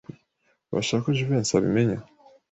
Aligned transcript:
Urashaka 0.71 1.03
ko 1.05 1.09
Jivency 1.17 1.53
abimenya? 1.59 1.97